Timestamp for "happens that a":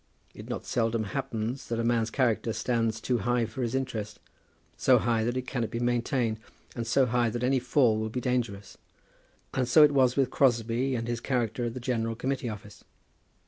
1.03-1.83